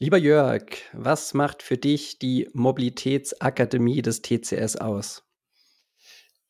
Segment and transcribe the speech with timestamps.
[0.00, 5.22] Lieber Jörg, was macht für dich die Mobilitätsakademie des TCS aus?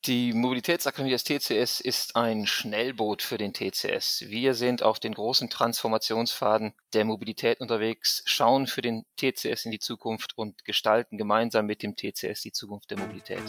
[0.07, 4.25] Die Mobilitätsakademie des TCS ist ein Schnellboot für den TCS.
[4.29, 9.79] Wir sind auf den großen Transformationspfaden der Mobilität unterwegs, schauen für den TCS in die
[9.79, 13.43] Zukunft und gestalten gemeinsam mit dem TCS die Zukunft der Mobilität.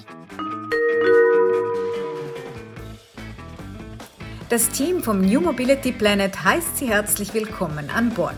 [4.50, 8.36] Das Team vom New Mobility Planet heißt Sie herzlich willkommen an Bord.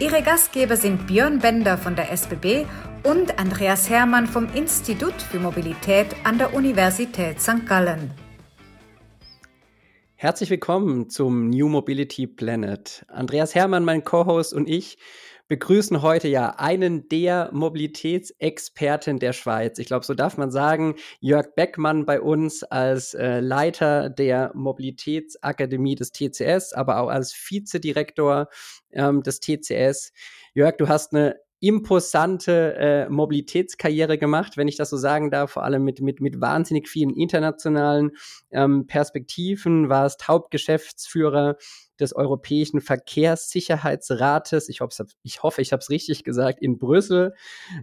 [0.00, 2.66] Ihre Gastgeber sind Björn Bender von der SBB
[3.02, 7.66] und Andreas Hermann vom Institut für Mobilität an der Universität St.
[7.66, 8.12] Gallen.
[10.14, 13.04] Herzlich willkommen zum New Mobility Planet.
[13.08, 14.98] Andreas Hermann, mein Co-Host und ich
[15.48, 19.78] begrüßen heute ja einen der Mobilitätsexperten der Schweiz.
[19.78, 25.94] Ich glaube, so darf man sagen, Jörg Beckmann bei uns als äh, Leiter der Mobilitätsakademie
[25.94, 28.48] des TCS, aber auch als Vizedirektor
[28.92, 30.12] ähm, des TCS.
[30.54, 35.64] Jörg, du hast eine imposante äh, Mobilitätskarriere gemacht, wenn ich das so sagen darf, vor
[35.64, 38.12] allem mit, mit, mit wahnsinnig vielen internationalen
[38.52, 41.56] ähm, Perspektiven, warst Hauptgeschäftsführer
[42.00, 47.34] des Europäischen Verkehrssicherheitsrates, ich, hoffe, ich hoffe, ich habe es richtig gesagt, in Brüssel,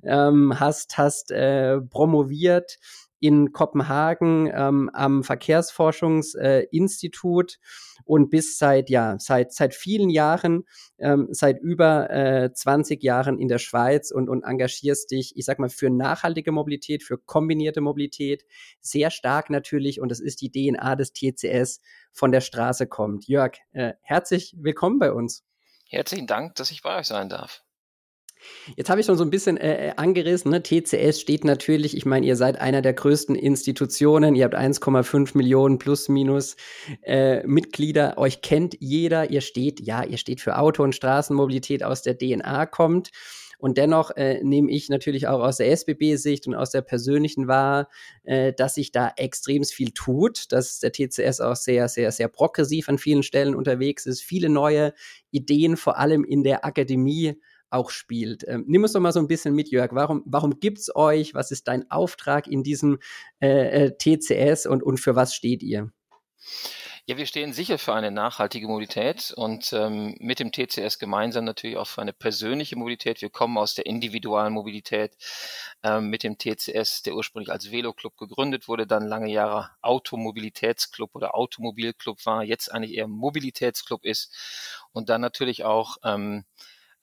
[0.03, 2.77] ähm, hast, hast äh, promoviert
[3.25, 7.57] in Kopenhagen ähm, am Verkehrsforschungsinstitut
[8.03, 10.65] und bis seit ja seit seit vielen Jahren,
[10.99, 15.57] ähm, seit über äh, 20 Jahren in der Schweiz und und engagierst dich, ich sag
[15.57, 18.45] mal für nachhaltige Mobilität, für kombinierte Mobilität
[18.79, 21.81] sehr stark natürlich und das ist die DNA des TCS
[22.11, 23.27] von der Straße kommt.
[23.27, 25.43] Jörg, äh, herzlich willkommen bei uns.
[25.87, 27.64] Herzlichen Dank, dass ich bei euch sein darf.
[28.75, 30.51] Jetzt habe ich schon so ein bisschen äh, äh angerissen.
[30.51, 30.61] Ne?
[30.61, 34.35] TCS steht natürlich, ich meine, ihr seid einer der größten Institutionen.
[34.35, 36.55] Ihr habt 1,5 Millionen plus minus
[37.03, 38.17] äh, Mitglieder.
[38.17, 39.29] Euch kennt jeder.
[39.29, 43.11] Ihr steht, ja, ihr steht für Auto- und Straßenmobilität aus der DNA kommt.
[43.57, 47.89] Und dennoch äh, nehme ich natürlich auch aus der SBB-Sicht und aus der persönlichen wahr,
[48.23, 52.89] äh, dass sich da extrem viel tut, dass der TCS auch sehr, sehr, sehr progressiv
[52.89, 54.93] an vielen Stellen unterwegs ist, viele neue
[55.31, 57.41] Ideen, vor allem in der Akademie
[57.75, 58.43] auch spielt.
[58.47, 59.91] Ähm, nimm uns doch mal so ein bisschen mit, Jörg.
[59.93, 61.33] Warum, warum gibt es euch?
[61.33, 62.99] Was ist dein Auftrag in diesem
[63.41, 65.91] äh, äh TCS und, und für was steht ihr?
[67.07, 71.77] Ja, wir stehen sicher für eine nachhaltige Mobilität und ähm, mit dem TCS gemeinsam natürlich
[71.77, 73.21] auch für eine persönliche Mobilität.
[73.21, 75.15] Wir kommen aus der individualen Mobilität
[75.83, 81.35] ähm, mit dem TCS, der ursprünglich als Veloclub gegründet wurde, dann lange Jahre Automobilitätsclub oder
[81.35, 84.33] Automobilclub war, jetzt eigentlich eher Mobilitätsclub ist
[84.91, 86.43] und dann natürlich auch ähm,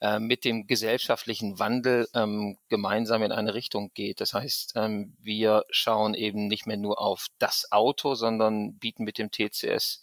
[0.02, 4.20] äh, mit dem gesellschaftlichen Wandel ähm, gemeinsam in eine Richtung geht.
[4.20, 9.16] Das heißt, ähm, wir schauen eben nicht mehr nur auf das Auto, sondern bieten mit
[9.18, 10.02] dem TCS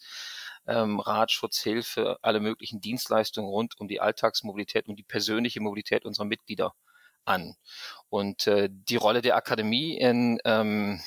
[0.68, 6.26] ähm, Radschutz, Hilfe, alle möglichen Dienstleistungen rund um die Alltagsmobilität und die persönliche Mobilität unserer
[6.26, 6.74] Mitglieder
[7.26, 7.58] an.
[8.08, 11.02] Und äh, die Rolle der Akademie in, ähm,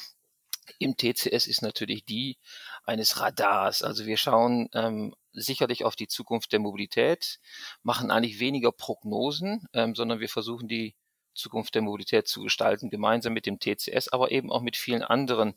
[0.78, 2.36] im TCS ist natürlich die
[2.84, 3.82] eines Radars.
[3.82, 7.38] Also wir schauen ähm, sicherlich auf die Zukunft der Mobilität,
[7.82, 10.94] machen eigentlich weniger Prognosen, ähm, sondern wir versuchen die
[11.34, 15.54] Zukunft der Mobilität zu gestalten, gemeinsam mit dem TCS, aber eben auch mit vielen anderen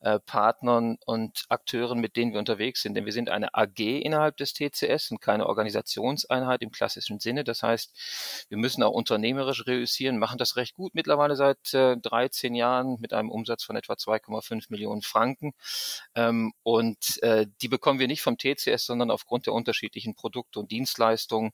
[0.00, 2.94] äh, Partnern und Akteuren, mit denen wir unterwegs sind.
[2.94, 7.44] Denn wir sind eine AG innerhalb des TCS und keine Organisationseinheit im klassischen Sinne.
[7.44, 12.54] Das heißt, wir müssen auch unternehmerisch reüssieren, machen das recht gut mittlerweile seit äh, 13
[12.54, 15.52] Jahren mit einem Umsatz von etwa 2,5 Millionen Franken.
[16.14, 20.70] Ähm, und äh, die bekommen wir nicht vom TCS, sondern aufgrund der unterschiedlichen Produkte und
[20.70, 21.52] Dienstleistungen,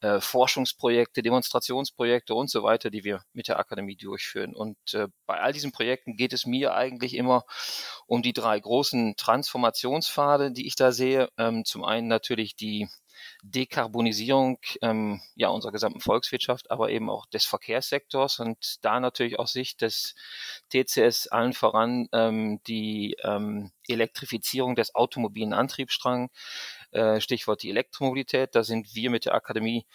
[0.00, 4.54] äh, Forschungsprojekte, Demonstrationsprojekte und so weiter, die wir mit der Akademie durchführen.
[4.54, 7.44] Und äh, bei all diesen Projekten geht es mir eigentlich immer
[8.06, 11.28] um die drei großen Transformationspfade, die ich da sehe.
[11.38, 12.88] Ähm, zum einen natürlich die
[13.42, 19.52] Dekarbonisierung ähm, ja unserer gesamten Volkswirtschaft, aber eben auch des Verkehrssektors und da natürlich aus
[19.52, 20.14] Sicht des
[20.70, 26.30] TCS allen voran ähm, die ähm, Elektrifizierung des automobilen Antriebsstrangs,
[26.94, 28.54] äh, Stichwort die Elektromobilität.
[28.54, 29.86] Da sind wir mit der Akademie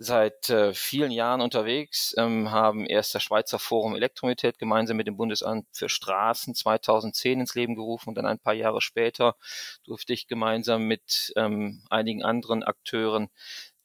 [0.00, 5.16] seit äh, vielen Jahren unterwegs, ähm, haben erst das Schweizer Forum Elektromobilität gemeinsam mit dem
[5.16, 9.34] Bundesamt für Straßen 2010 ins Leben gerufen und dann ein paar Jahre später
[9.82, 13.28] durfte ich gemeinsam mit ähm, einigen anderen Akteuren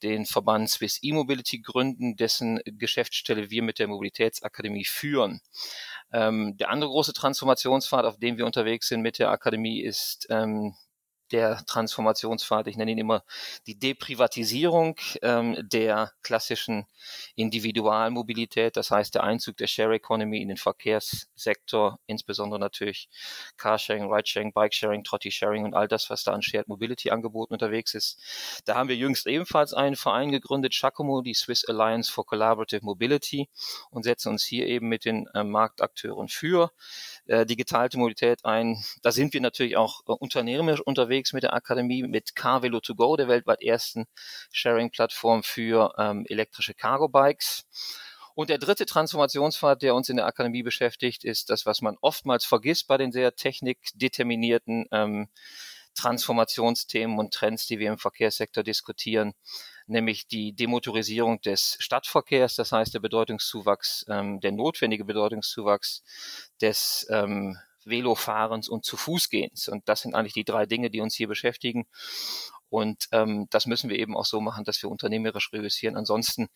[0.04, 5.42] den Verband Swiss E-Mobility gründen, dessen Geschäftsstelle wir mit der Mobilitätsakademie führen.
[6.12, 10.76] Ähm, der andere große Transformationspfad, auf dem wir unterwegs sind mit der Akademie, ist ähm,
[11.34, 13.24] der Transformationspfad, ich nenne ihn immer
[13.66, 16.86] die Deprivatisierung ähm, der klassischen
[17.36, 23.10] Individualmobilität, das heißt der Einzug der Share Economy in den Verkehrssektor, insbesondere natürlich
[23.58, 28.20] Carsharing, Ridesharing, Bikesharing, Trotti-Sharing und all das, was da an Shared Mobility Angeboten unterwegs ist.
[28.66, 33.50] Da haben wir jüngst ebenfalls einen Verein gegründet, Chacomo, die Swiss Alliance for Collaborative Mobility
[33.90, 36.72] und setzen uns hier eben mit den äh, Marktakteuren für
[37.26, 38.78] äh, die geteilte Mobilität ein.
[39.02, 43.16] Da sind wir natürlich auch äh, unternehmerisch unterwegs mit der Akademie, mit Carvelo 2 Go,
[43.16, 44.06] der weltweit ersten
[44.52, 47.66] Sharing-Plattform für ähm, elektrische Cargo-Bikes.
[48.36, 52.46] Und der dritte Transformationspfad, der uns in der Akademie beschäftigt, ist das, was man oftmals
[52.46, 55.30] vergisst bei den sehr technikdeterminierten ähm,
[55.96, 59.34] Transformationsthemen und Trends, die wir im Verkehrssektor diskutieren,
[59.86, 66.04] nämlich die Demotorisierung des Stadtverkehrs, das heißt der Bedeutungszuwachs, ähm, der notwendige Bedeutungszuwachs
[66.62, 69.68] des ähm, Velofahrens und zu Fußgehens.
[69.68, 71.86] Und das sind eigentlich die drei Dinge, die uns hier beschäftigen.
[72.74, 75.96] Und ähm, das müssen wir eben auch so machen, dass wir unternehmerisch reüssieren.
[75.96, 76.48] Ansonsten,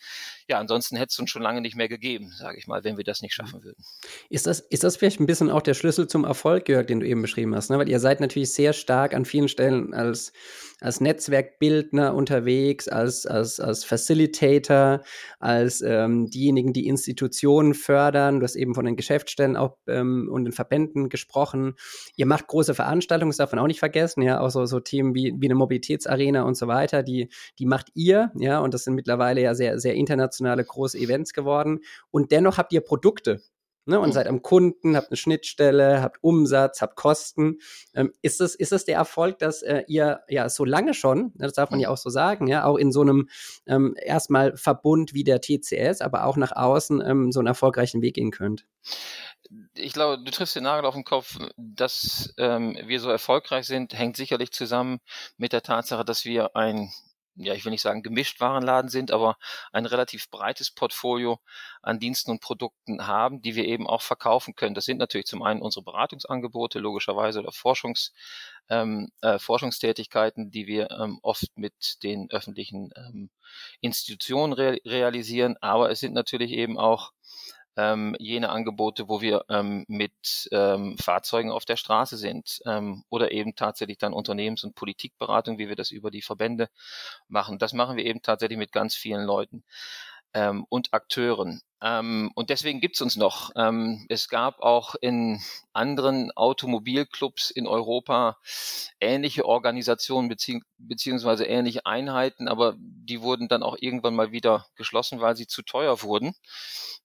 [0.50, 3.04] ja, ansonsten hätte es uns schon lange nicht mehr gegeben, sage ich mal, wenn wir
[3.04, 3.84] das nicht schaffen würden.
[4.28, 7.08] Ist das, ist das vielleicht ein bisschen auch der Schlüssel zum Erfolg, Jörg, den du
[7.08, 7.70] eben beschrieben hast?
[7.70, 7.78] Ne?
[7.78, 10.34] Weil ihr seid natürlich sehr stark an vielen Stellen als,
[10.80, 15.02] als Netzwerkbildner unterwegs, als, als, als Facilitator,
[15.40, 18.40] als ähm, diejenigen, die Institutionen fördern.
[18.40, 21.76] Du hast eben von den Geschäftsstellen auch ähm, und den Verbänden gesprochen.
[22.16, 25.16] Ihr macht große Veranstaltungen, das darf man auch nicht vergessen, ja, auch so, so Themen
[25.16, 28.84] wie, wie eine Mobilitäts Arena und so weiter, die, die macht ihr, ja, und das
[28.84, 31.80] sind mittlerweile ja sehr, sehr internationale große Events geworden.
[32.12, 33.42] Und dennoch habt ihr Produkte,
[33.88, 34.13] Ne, und mhm.
[34.13, 37.60] seid am Kunden, habt eine Schnittstelle, habt Umsatz, habt Kosten.
[37.95, 41.45] Ähm, ist, es, ist es der Erfolg, dass äh, ihr ja so lange schon, ne,
[41.45, 41.94] das darf man ja mhm.
[41.94, 43.30] auch so sagen, ja, auch in so einem
[43.66, 48.16] ähm, erstmal Verbund wie der TCS, aber auch nach außen ähm, so einen erfolgreichen Weg
[48.16, 48.66] gehen könnt?
[49.74, 51.38] ich glaube, du triffst den Nagel auf den Kopf.
[51.57, 55.00] Dass ähm, wir so erfolgreich sind, hängt sicherlich zusammen
[55.38, 56.92] mit der Tatsache, dass wir ein,
[57.38, 59.38] ja, ich will nicht sagen gemischt Warenladen sind, aber
[59.72, 61.39] ein relativ breites Portfolio
[61.81, 64.75] an Diensten und Produkten haben, die wir eben auch verkaufen können.
[64.75, 68.13] Das sind natürlich zum einen unsere Beratungsangebote, logischerweise, oder Forschungs,
[68.69, 73.30] ähm, äh, Forschungstätigkeiten, die wir ähm, oft mit den öffentlichen ähm,
[73.81, 77.12] Institutionen re realisieren, aber es sind natürlich eben auch
[77.78, 83.32] ähm, jene Angebote, wo wir ähm, mit ähm, Fahrzeugen auf der Straße sind ähm, oder
[83.32, 86.70] eben tatsächlich dann Unternehmens- und Politikberatung, wie wir das über die Verbände
[87.28, 87.60] machen.
[87.60, 89.64] Das machen wir eben tatsächlich mit ganz vielen Leuten
[90.34, 91.62] ähm, und Akteuren.
[91.82, 93.52] Ähm, und deswegen gibt's uns noch.
[93.56, 95.40] Ähm, es gab auch in
[95.74, 98.38] anderen Automobilclubs in Europa
[99.00, 105.22] ähnliche Organisationen bezieh beziehungsweise ähnliche Einheiten, aber die wurden dann auch irgendwann mal wieder geschlossen,
[105.22, 106.34] weil sie zu teuer wurden.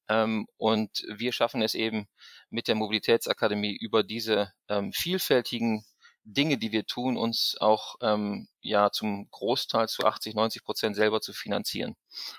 [0.08, 2.06] Ähm, und wir schaffen es eben
[2.48, 5.84] mit der Mobilitätsakademie über diese ähm, vielfältigen
[6.24, 11.20] Dinge, die wir tun, uns auch ähm, ja zum Großteil zu 80, 90 Prozent selber
[11.20, 11.96] zu finanzieren.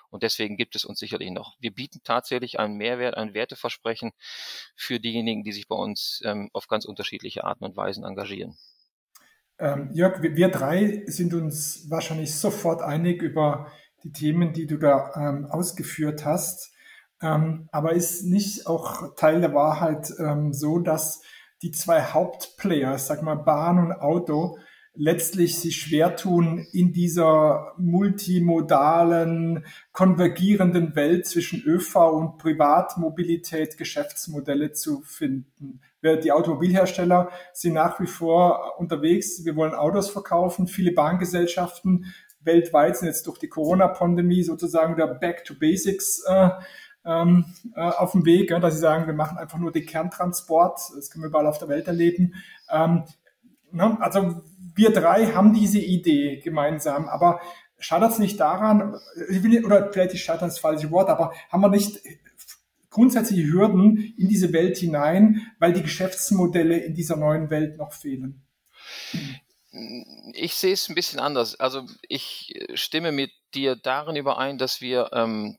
[0.10, 1.56] Und deswegen gibt es uns sicherlich noch.
[1.60, 4.12] Wir bieten tatsächlich einen Mehrwert, ein Werteversprechen
[4.76, 8.58] für diejenigen, die sich bei uns ähm, auf ganz unterschiedliche Arten und Weisen engagieren.
[9.60, 13.72] Ähm, Jörg, wir drei sind uns wahrscheinlich sofort einig über
[14.04, 16.74] die Themen, die du da ähm, ausgeführt hast.
[17.22, 21.22] Ähm, aber ist nicht auch Teil der Wahrheit ähm, so, dass
[21.64, 24.58] die zwei Hauptplayer, sag mal Bahn und Auto,
[24.96, 35.02] letztlich sich schwer tun, in dieser multimodalen, konvergierenden Welt zwischen ÖV und Privatmobilität Geschäftsmodelle zu
[35.02, 35.82] finden.
[36.04, 39.46] Die Automobilhersteller sind nach wie vor unterwegs.
[39.46, 40.68] Wir wollen Autos verkaufen.
[40.68, 46.50] Viele Bahngesellschaften weltweit sind jetzt durch die Corona-Pandemie sozusagen der Back to Basics äh,
[47.06, 47.46] ähm,
[47.76, 51.10] äh, auf dem Weg, ja, dass sie sagen, wir machen einfach nur den Kerntransport, das
[51.10, 52.36] können wir überall auf der Welt erleben.
[52.72, 53.04] Ähm,
[53.72, 54.42] ne, also
[54.76, 57.40] wir drei haben diese Idee gemeinsam, aber
[57.78, 58.96] scheitert es nicht daran,
[59.66, 62.00] oder vielleicht ist das falsche Wort, aber haben wir nicht
[62.90, 68.46] grundsätzliche Hürden in diese Welt hinein, weil die Geschäftsmodelle in dieser neuen Welt noch fehlen?
[70.34, 71.60] Ich sehe es ein bisschen anders.
[71.60, 75.58] Also ich stimme mit dir darin überein, dass wir ähm,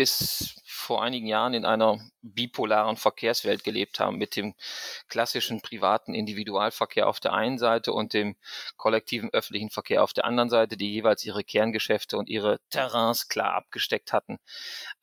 [0.00, 4.54] bis vor einigen Jahren in einer bipolaren Verkehrswelt gelebt haben, mit dem
[5.08, 8.34] klassischen privaten Individualverkehr auf der einen Seite und dem
[8.78, 13.52] kollektiven öffentlichen Verkehr auf der anderen Seite, die jeweils ihre Kerngeschäfte und ihre Terrains klar
[13.52, 14.38] abgesteckt hatten.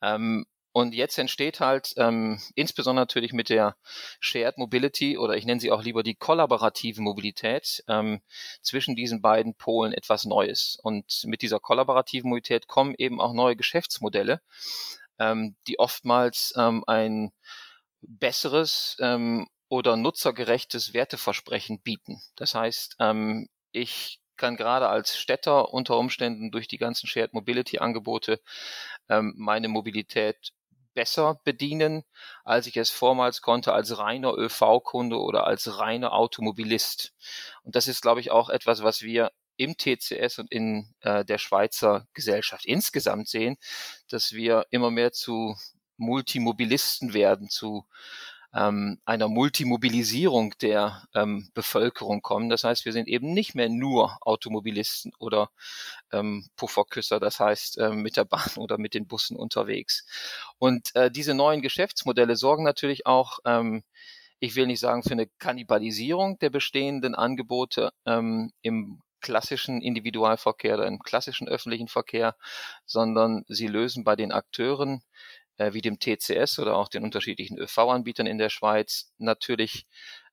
[0.02, 0.46] Ähm,
[0.78, 3.76] und jetzt entsteht halt ähm, insbesondere natürlich mit der
[4.20, 8.20] Shared Mobility oder ich nenne sie auch lieber die kollaborative Mobilität ähm,
[8.62, 10.78] zwischen diesen beiden Polen etwas Neues.
[10.80, 14.40] Und mit dieser kollaborativen Mobilität kommen eben auch neue Geschäftsmodelle,
[15.18, 17.32] ähm, die oftmals ähm, ein
[18.00, 22.22] besseres ähm, oder nutzergerechtes Werteversprechen bieten.
[22.36, 27.78] Das heißt, ähm, ich kann gerade als Städter unter Umständen durch die ganzen Shared Mobility
[27.78, 28.40] Angebote
[29.08, 30.52] ähm, meine Mobilität
[30.94, 32.04] besser bedienen,
[32.44, 37.14] als ich es vormals konnte als reiner ÖV-Kunde oder als reiner Automobilist.
[37.62, 41.38] Und das ist, glaube ich, auch etwas, was wir im TCS und in äh, der
[41.38, 43.56] Schweizer Gesellschaft insgesamt sehen,
[44.08, 45.56] dass wir immer mehr zu
[45.96, 47.84] Multimobilisten werden, zu
[48.54, 52.48] ähm, einer Multimobilisierung der ähm, Bevölkerung kommen.
[52.48, 55.50] Das heißt, wir sind eben nicht mehr nur Automobilisten oder
[56.12, 60.06] ähm, Pufferküsser, das heißt ähm, mit der Bahn oder mit den Bussen unterwegs.
[60.58, 63.82] Und äh, diese neuen Geschäftsmodelle sorgen natürlich auch ähm,
[64.40, 70.86] ich will nicht sagen für eine Kannibalisierung der bestehenden Angebote ähm, im klassischen Individualverkehr oder
[70.86, 72.36] im klassischen öffentlichen Verkehr,
[72.86, 75.02] sondern sie lösen bei den Akteuren
[75.58, 79.86] äh, wie dem TCS oder auch den unterschiedlichen ÖV-Anbietern in der Schweiz natürlich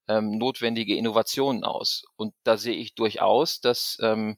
[0.08, 2.06] ähm, notwendige Innovationen aus.
[2.16, 4.38] Und da sehe ich durchaus, dass ähm,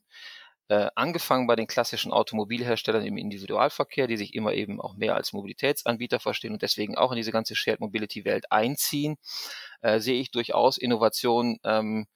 [0.69, 5.31] äh, angefangen bei den klassischen Automobilherstellern im Individualverkehr, die sich immer eben auch mehr als
[5.31, 9.17] Mobilitätsanbieter verstehen und deswegen auch in diese ganze Shared Mobility Welt einziehen,
[9.81, 12.07] äh, sehe ich durchaus Innovationen, ähm,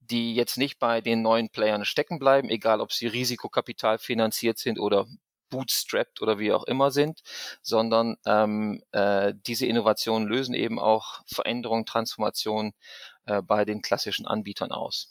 [0.00, 4.78] die jetzt nicht bei den neuen Playern stecken bleiben, egal ob sie Risikokapital finanziert sind
[4.78, 5.06] oder
[5.50, 7.22] bootstrapped oder wie auch immer sind,
[7.62, 12.72] sondern ähm, äh, diese Innovationen lösen eben auch Veränderungen, Transformationen
[13.26, 15.10] äh, bei den klassischen Anbietern aus.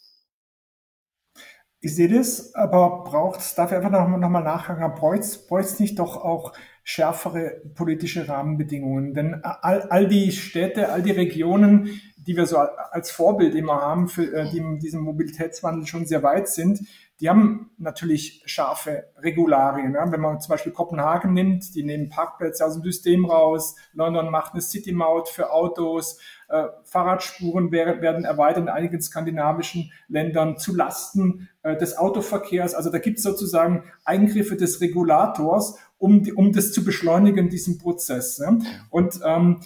[1.86, 5.80] Ich sehe das, aber braucht es, darf ich einfach nochmal noch mal nachhaken, braucht es
[5.82, 9.14] nicht doch auch schärfere politische Rahmenbedingungen?
[9.14, 14.08] Denn all, all die Städte, all die Regionen, die wir so als Vorbild immer haben,
[14.08, 16.80] für, äh, die in diesem Mobilitätswandel schon sehr weit sind,
[17.20, 19.94] die haben natürlich scharfe Regularien.
[19.94, 20.12] Ja.
[20.12, 24.54] Wenn man zum Beispiel Kopenhagen nimmt, die nehmen Parkplätze aus dem System raus, London macht
[24.54, 31.78] eine City-Maut für Autos, äh, Fahrradspuren werden erweitert in einigen skandinavischen Ländern zu Lasten äh,
[31.78, 32.74] des Autoverkehrs.
[32.74, 38.40] Also da gibt es sozusagen Eingriffe des Regulators, um, um das zu beschleunigen, diesen Prozess.
[38.40, 38.58] Ja.
[38.90, 39.62] Und ähm,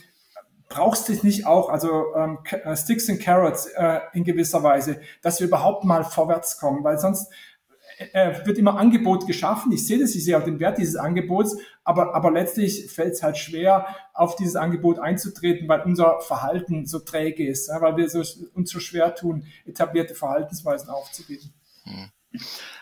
[0.69, 5.39] brauchst du nicht auch, also ähm, äh, Sticks and Carrots äh, in gewisser Weise, dass
[5.39, 7.31] wir überhaupt mal vorwärts kommen, weil sonst
[7.97, 9.71] äh, wird immer Angebot geschaffen.
[9.71, 13.23] Ich sehe das, ich sehe auch den Wert dieses Angebots, aber, aber letztlich fällt es
[13.23, 18.09] halt schwer, auf dieses Angebot einzutreten, weil unser Verhalten so träge ist, ja, weil wir
[18.09, 21.53] so, uns so schwer tun, etablierte Verhaltensweisen aufzugeben.
[21.83, 22.11] Hm.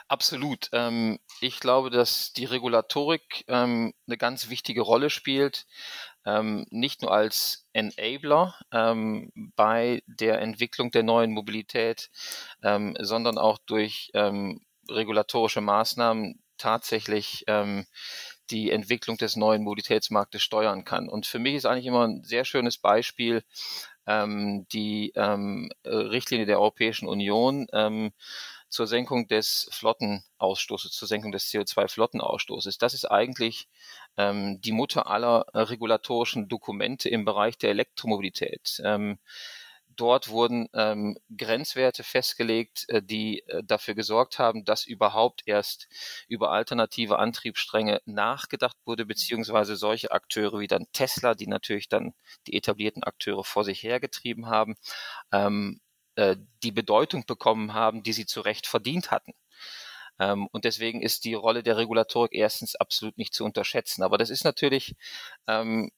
[0.08, 0.70] Absolut.
[0.74, 5.66] Ähm, ich glaube, dass die Regulatorik ähm, eine ganz wichtige Rolle spielt
[6.26, 12.10] ähm, nicht nur als Enabler ähm, bei der Entwicklung der neuen Mobilität,
[12.64, 17.86] ähm, sondern auch durch ähm, regulatorische Maßnahmen tatsächlich ähm,
[18.50, 21.10] die Entwicklung des neuen Mobilitätsmarktes steuern kann.
[21.10, 23.44] Und für mich ist eigentlich immer ein sehr schönes Beispiel
[24.08, 25.12] ähm, die
[25.84, 27.68] Richtlinie der Europäischen Union,
[28.70, 32.78] zur Senkung des Flottenausstoßes, zur Senkung des CO2-Flottenausstoßes.
[32.78, 33.70] Das ist eigentlich
[34.18, 38.82] ähm, die Mutter aller äh, regulatorischen Dokumente im Bereich der Elektromobilität.
[38.84, 39.20] Ähm,
[39.96, 45.88] dort wurden ähm, Grenzwerte festgelegt, äh, die äh, dafür gesorgt haben, dass überhaupt erst
[46.28, 52.14] über alternative Antriebsstränge nachgedacht wurde, beziehungsweise solche Akteure wie dann Tesla, die natürlich dann
[52.48, 54.76] die etablierten Akteure vor sich hergetrieben haben,
[55.32, 55.80] ähm,
[56.16, 59.34] äh, die Bedeutung bekommen haben, die sie zu Recht verdient hatten.
[60.20, 64.04] Ähm, und deswegen ist die Rolle der Regulatorik erstens absolut nicht zu unterschätzen.
[64.04, 64.96] Aber das ist natürlich
[65.48, 65.92] ähm,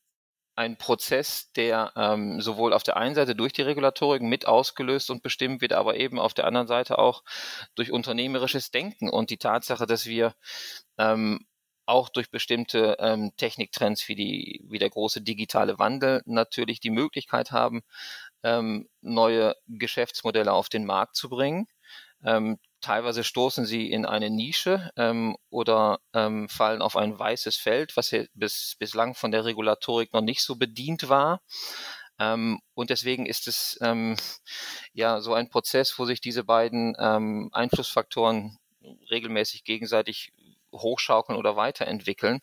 [0.56, 5.22] ein Prozess, der ähm, sowohl auf der einen Seite durch die Regulatorik mit ausgelöst und
[5.22, 7.24] bestimmt wird, aber eben auf der anderen Seite auch
[7.76, 10.34] durch unternehmerisches Denken und die Tatsache, dass wir
[10.98, 11.46] ähm,
[11.86, 17.52] auch durch bestimmte ähm, Techniktrends wie die wie der große digitale Wandel natürlich die Möglichkeit
[17.52, 17.82] haben,
[18.44, 21.68] ähm, neue Geschäftsmodelle auf den Markt zu bringen.
[22.26, 27.98] Ähm, teilweise stoßen sie in eine Nische ähm, oder ähm, fallen auf ein weißes Feld,
[27.98, 31.42] was bis, bislang von der Regulatorik noch nicht so bedient war.
[32.20, 34.18] Ähm, und deswegen ist es ähm,
[34.94, 38.58] ja so ein Prozess, wo sich diese beiden ähm, Einflussfaktoren
[39.10, 40.32] regelmäßig gegenseitig
[40.74, 42.40] hochschaukeln oder weiterentwickeln.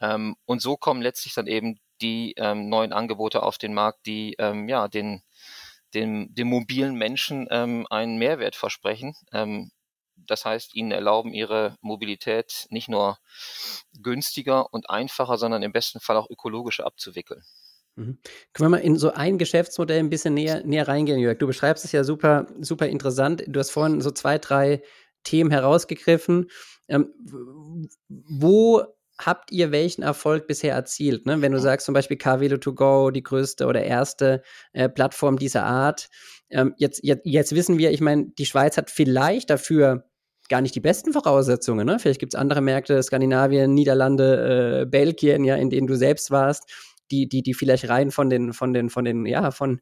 [0.00, 4.34] Ähm, und so kommen letztlich dann eben die ähm, neuen Angebote auf den Markt, die
[4.38, 5.22] ähm, ja den,
[5.94, 9.14] den, den mobilen Menschen ähm, einen Mehrwert versprechen.
[9.32, 9.70] Ähm,
[10.16, 13.18] das heißt, ihnen erlauben, ihre Mobilität nicht nur
[14.00, 17.42] günstiger und einfacher, sondern im besten Fall auch ökologischer abzuwickeln.
[17.96, 18.18] Mhm.
[18.52, 21.38] Können wir mal in so ein Geschäftsmodell ein bisschen näher, näher reingehen, Jörg?
[21.38, 23.44] Du beschreibst es ja super, super interessant.
[23.46, 24.82] Du hast vorhin so zwei, drei
[25.22, 26.50] Themen herausgegriffen.
[26.88, 27.12] Ähm,
[28.08, 28.84] wo
[29.18, 31.26] habt ihr welchen Erfolg bisher erzielt?
[31.26, 31.40] Ne?
[31.40, 34.42] Wenn du sagst zum Beispiel KWelo 2 go, die größte oder erste
[34.72, 36.08] äh, Plattform dieser Art,
[36.50, 40.04] Ähm, jetzt, jetzt, jetzt wissen wir, ich meine, die Schweiz hat vielleicht dafür
[40.48, 41.86] gar nicht die besten Voraussetzungen.
[41.86, 41.98] Ne?
[41.98, 46.70] Vielleicht gibt es andere Märkte, Skandinavien, Niederlande, äh, Belgien, ja, in denen du selbst warst,
[47.10, 49.80] die, die, die vielleicht rein von den, von den, von den, ja, von,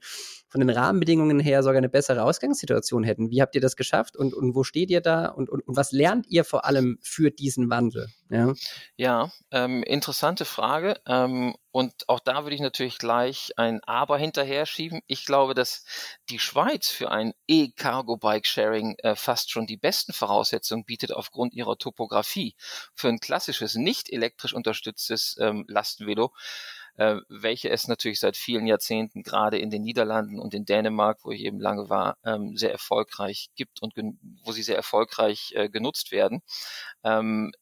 [0.48, 3.30] von den Rahmenbedingungen her sogar eine bessere Ausgangssituation hätten.
[3.30, 5.92] Wie habt ihr das geschafft und, und wo steht ihr da und, und, und was
[5.92, 8.08] lernt ihr vor allem für diesen Wandel?
[8.28, 8.52] Ja,
[8.96, 11.00] ja ähm, interessante Frage.
[11.06, 15.00] Ähm, und auch da würde ich natürlich gleich ein Aber hinterher schieben.
[15.06, 15.84] Ich glaube, dass
[16.28, 22.56] die Schweiz für ein E-Cargo-Bike-Sharing äh, fast schon die besten Voraussetzungen bietet aufgrund ihrer Topografie.
[22.94, 26.32] Für ein klassisches, nicht elektrisch unterstütztes ähm, Lastenvelo
[26.96, 31.30] äh, welche es natürlich seit vielen Jahrzehnten gerade in den Niederlanden und in Dänemark, wo
[31.30, 33.94] ich eben lange war, ähm, sehr erfolgreich gibt und
[34.44, 36.42] wo sie sehr erfolgreich äh, genutzt werden.
[37.04, 37.52] Ähm,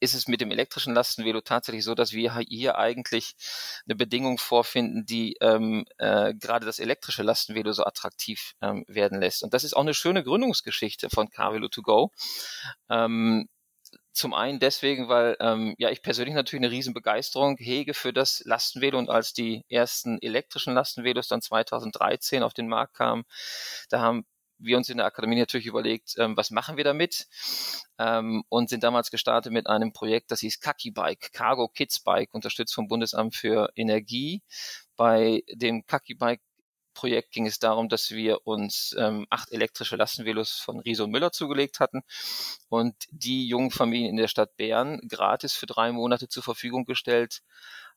[0.00, 3.34] ist es mit dem elektrischen Lastenvelo tatsächlich so, dass wir hier eigentlich
[3.86, 9.42] eine Bedingung vorfinden, die ähm, äh, gerade das elektrische Lastenvelo so attraktiv ähm, werden lässt.
[9.42, 12.12] Und das ist auch eine schöne Gründungsgeschichte von Carvelo to go.
[12.88, 13.48] Ähm,
[14.18, 18.98] zum einen deswegen, weil ähm, ja ich persönlich natürlich eine Riesenbegeisterung hege für das Lastenvelo
[18.98, 23.24] und als die ersten elektrischen Lastenvelos dann 2013 auf den Markt kamen,
[23.88, 24.26] da haben
[24.58, 27.28] wir uns in der Akademie natürlich überlegt, ähm, was machen wir damit
[27.98, 32.34] ähm, und sind damals gestartet mit einem Projekt, das hieß Kaki Bike, Cargo Kids Bike,
[32.34, 34.42] unterstützt vom Bundesamt für Energie.
[34.96, 36.42] Bei dem Kaki Bike
[36.98, 41.78] Projekt ging es darum, dass wir uns ähm, acht elektrische Lastenvelos von und Müller zugelegt
[41.78, 42.02] hatten
[42.68, 47.42] und die jungen Familien in der Stadt Bern gratis für drei Monate zur Verfügung gestellt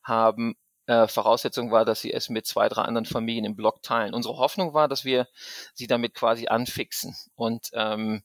[0.04, 0.54] haben.
[0.86, 4.14] Äh, Voraussetzung war, dass sie es mit zwei, drei anderen Familien im Block teilen.
[4.14, 5.26] Unsere Hoffnung war, dass wir
[5.74, 8.22] sie damit quasi anfixen und ähm,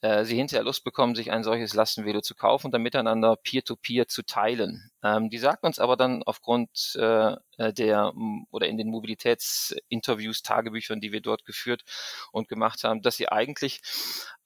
[0.00, 4.04] äh, sie hinterher Lust bekommen, sich ein solches Lastenvelo zu kaufen und dann miteinander peer-to-peer
[4.04, 4.90] -peer zu teilen.
[5.06, 8.12] Ähm, die sagt uns aber dann aufgrund äh, äh der
[8.50, 11.84] oder in den Mobilitätsinterviews, Tagebüchern, die wir dort geführt
[12.32, 13.80] und gemacht haben, dass sie eigentlich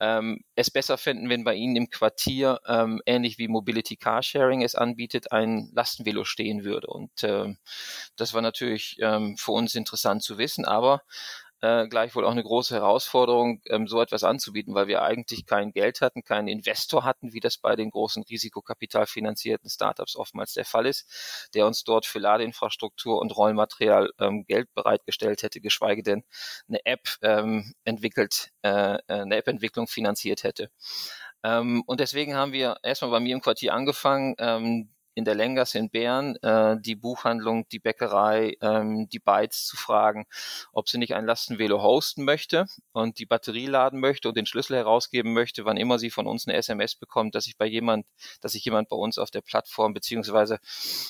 [0.00, 4.74] ähm, es besser finden, wenn bei ihnen im Quartier ähm, ähnlich wie Mobility Carsharing es
[4.74, 6.88] anbietet, ein Lastenvelo stehen würde.
[6.88, 7.54] Und äh,
[8.16, 11.02] das war natürlich ähm, für uns interessant zu wissen, aber
[11.62, 16.00] äh, gleichwohl auch eine große Herausforderung, ähm, so etwas anzubieten, weil wir eigentlich kein Geld
[16.00, 21.50] hatten, keinen Investor hatten, wie das bei den großen risikokapitalfinanzierten Startups oftmals der Fall ist,
[21.54, 26.25] der uns dort für Ladeinfrastruktur und Rollmaterial ähm, Geld bereitgestellt hätte, geschweige denn
[26.68, 30.70] eine App ähm, entwickelt, äh, äh eine App-Entwicklung finanziert hätte.
[31.42, 35.75] Ähm, und deswegen haben wir erstmal bei mir im Quartier angefangen, ähm, in der Lengers
[35.75, 40.26] in Bern äh, die Buchhandlung, die Bäckerei, ähm, die Bytes zu fragen,
[40.73, 44.76] ob sie nicht ein Lastenvelo hosten möchte und die Batterie laden möchte und den Schlüssel
[44.76, 48.06] herausgeben möchte, wann immer sie von uns eine SMS bekommt, dass sich bei jemand,
[48.40, 50.58] dass sich jemand bei uns auf der Plattform beziehungsweise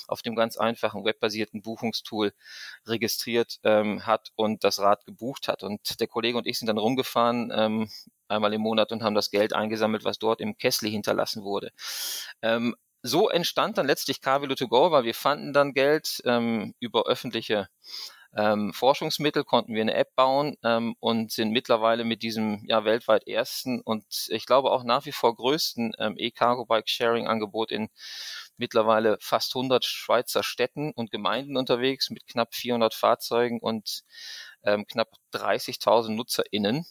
[0.07, 2.33] auf dem ganz einfachen webbasierten Buchungstool
[2.85, 5.63] registriert ähm, hat und das Rad gebucht hat.
[5.63, 7.89] Und der Kollege und ich sind dann rumgefahren, ähm,
[8.27, 11.71] einmal im Monat und haben das Geld eingesammelt, was dort im Kessel hinterlassen wurde.
[12.41, 17.05] Ähm, so entstand dann letztlich Carvelo to go, weil wir fanden dann Geld ähm, über
[17.05, 17.67] öffentliche
[18.35, 23.27] ähm, Forschungsmittel, konnten wir eine App bauen ähm, und sind mittlerweile mit diesem ja weltweit
[23.27, 27.89] ersten und ich glaube auch nach wie vor größten ähm, E-Cargo Bike Sharing Angebot in
[28.57, 34.03] mittlerweile fast 100 Schweizer Städten und Gemeinden unterwegs mit knapp 400 Fahrzeugen und
[34.63, 36.85] ähm, knapp 30.000 NutzerInnen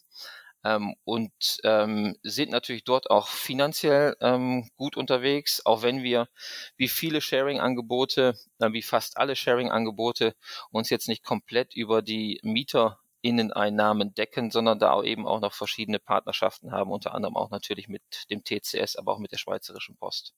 [0.64, 1.32] ähm, und
[1.64, 6.28] ähm, sind natürlich dort auch finanziell ähm, gut unterwegs, auch wenn wir
[6.76, 10.34] wie viele Sharing-Angebote, äh, wie fast alle Sharing-Angebote
[10.70, 15.98] uns jetzt nicht komplett über die Mieter Inneneinnahmen decken, sondern da eben auch noch verschiedene
[15.98, 20.34] Partnerschaften haben, unter anderem auch natürlich mit dem TCS, aber auch mit der Schweizerischen Post.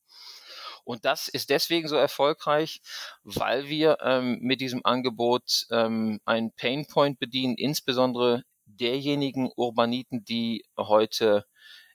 [0.85, 2.81] Und das ist deswegen so erfolgreich,
[3.23, 8.43] weil wir ähm, mit diesem Angebot ähm, einen Painpoint bedienen, insbesondere
[8.77, 11.45] derjenigen Urbaniten, die heute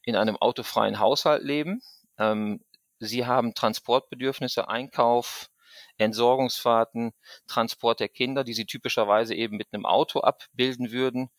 [0.04, 1.82] in einem autofreien Haushalt leben.
[2.18, 2.62] Ähm,
[3.00, 5.50] sie haben Transportbedürfnisse, Einkauf,
[5.98, 7.12] Entsorgungsfahrten,
[7.48, 11.30] Transport der Kinder, die sie typischerweise eben mit einem Auto abbilden würden.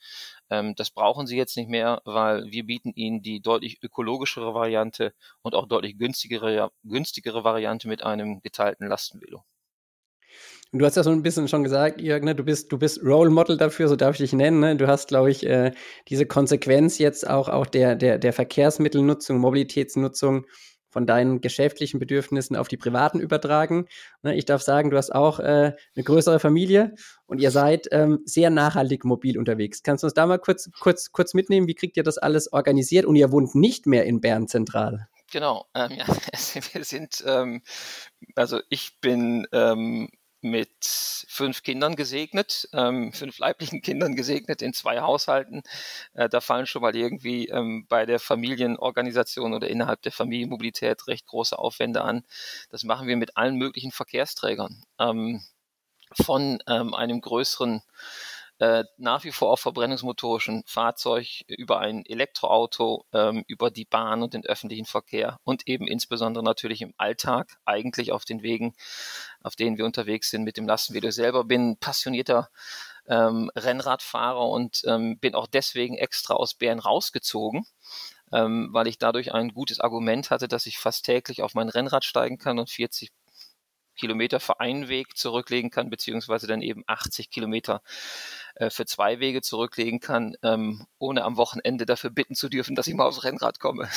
[0.51, 5.15] Ähm, das brauchen sie jetzt nicht mehr, weil wir bieten ihnen die deutlich ökologischere Variante
[5.43, 9.45] und auch deutlich günstigere, günstigere Variante mit einem geteilten Lastenvelo.
[10.73, 13.31] Du hast ja so ein bisschen schon gesagt, Jörg, ne, du bist, du bist Role
[13.31, 14.61] Model dafür, so darf ich dich nennen.
[14.61, 14.77] Ne?
[14.77, 15.73] Du hast, glaube ich, äh,
[16.09, 20.45] diese Konsequenz jetzt auch, auch der, der, der Verkehrsmittelnutzung, Mobilitätsnutzung
[20.91, 23.87] von deinen geschäftlichen Bedürfnissen auf die privaten übertragen.
[24.23, 24.37] Ne?
[24.37, 26.95] Ich darf sagen, du hast auch äh, eine größere Familie
[27.27, 29.83] und ihr seid ähm, sehr nachhaltig mobil unterwegs.
[29.83, 31.67] Kannst du uns da mal kurz, kurz, kurz mitnehmen?
[31.67, 33.07] Wie kriegt ihr das alles organisiert?
[33.07, 35.09] Und ihr wohnt nicht mehr in Bern zentral.
[35.31, 36.07] Genau, ähm, ja,
[36.73, 37.63] wir sind, ähm,
[38.35, 40.09] also ich bin ähm,
[40.41, 40.71] mit
[41.29, 45.63] fünf Kindern gesegnet, ähm, fünf leiblichen Kindern gesegnet in zwei Haushalten.
[46.15, 51.27] Äh, da fallen schon mal irgendwie ähm, bei der Familienorganisation oder innerhalb der Familienmobilität recht
[51.27, 52.25] große Aufwände an.
[52.71, 54.85] Das machen wir mit allen möglichen Verkehrsträgern.
[54.99, 55.43] Ähm,
[56.13, 57.83] von ähm, einem größeren
[58.59, 64.35] äh, nach wie vor auf verbrennungsmotorischen Fahrzeug, über ein Elektroauto, ähm, über die Bahn und
[64.35, 68.75] den öffentlichen Verkehr und eben insbesondere natürlich im Alltag, eigentlich auf den Wegen,
[69.43, 71.11] auf denen wir unterwegs sind mit dem Lastenvelo.
[71.11, 72.49] Selber bin passionierter
[73.07, 77.65] ähm, Rennradfahrer und ähm, bin auch deswegen extra aus Bern rausgezogen.
[78.31, 82.05] Ähm, weil ich dadurch ein gutes Argument hatte, dass ich fast täglich auf mein Rennrad
[82.05, 83.11] steigen kann und 40
[83.99, 87.83] Kilometer für einen Weg zurücklegen kann, beziehungsweise dann eben 80 Kilometer
[88.55, 92.87] äh, für zwei Wege zurücklegen kann, ähm, ohne am Wochenende dafür bitten zu dürfen, dass
[92.87, 93.89] ich mal aufs Rennrad komme.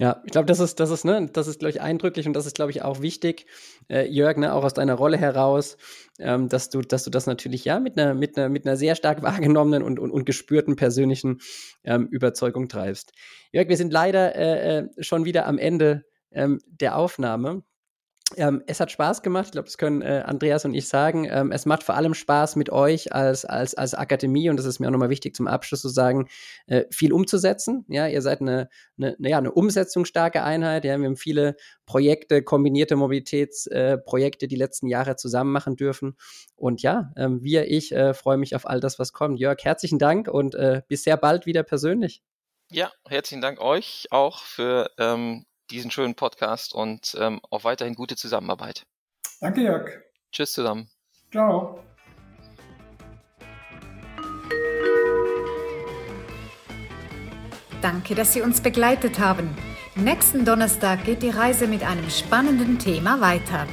[0.00, 2.46] Ja, ich glaube, das ist, das ist, ne, das ist, glaube ich, eindrücklich und das
[2.46, 3.44] ist, glaube ich, auch wichtig,
[3.90, 5.76] äh, Jörg, ne, auch aus deiner Rolle heraus,
[6.18, 8.94] ähm, dass du, dass du das natürlich ja mit einer, mit einer, mit einer sehr
[8.94, 11.42] stark wahrgenommenen und, und, und gespürten persönlichen
[11.84, 13.12] ähm, Überzeugung treibst.
[13.52, 17.62] Jörg, wir sind leider äh, äh schon wieder am Ende ähm, der Aufnahme.
[18.36, 21.26] Ähm, es hat Spaß gemacht, ich glaube, das können äh, Andreas und ich sagen.
[21.28, 24.78] Ähm, es macht vor allem Spaß mit euch als, als, als Akademie und das ist
[24.78, 26.28] mir auch nochmal wichtig zum Abschluss zu sagen,
[26.68, 27.84] äh, viel umzusetzen.
[27.88, 30.84] Ja, ihr seid eine, eine, ja, eine umsetzungsstarke Einheit.
[30.84, 36.16] Ja, wir haben viele Projekte, kombinierte Mobilitätsprojekte äh, die letzten Jahre zusammen machen dürfen.
[36.54, 39.40] Und ja, ähm, wir, ich äh, freue mich auf all das, was kommt.
[39.40, 42.22] Jörg, herzlichen Dank und äh, bis sehr bald wieder persönlich.
[42.70, 48.16] Ja, herzlichen Dank euch auch für ähm, diesen schönen Podcast und ähm, auch weiterhin gute
[48.16, 48.86] Zusammenarbeit.
[49.40, 49.90] Danke, Jörg.
[50.32, 50.90] Tschüss zusammen.
[51.30, 51.82] Ciao.
[57.80, 59.56] Danke, dass Sie uns begleitet haben.
[59.94, 63.66] Nächsten Donnerstag geht die Reise mit einem spannenden Thema weiter.